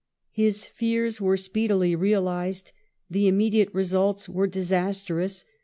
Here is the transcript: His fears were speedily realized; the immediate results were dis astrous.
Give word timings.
His 0.31 0.65
fears 0.65 1.21
were 1.21 1.37
speedily 1.37 1.95
realized; 1.95 2.71
the 3.07 3.27
immediate 3.27 3.71
results 3.71 4.27
were 4.27 4.47
dis 4.47 4.71
astrous. 4.71 5.43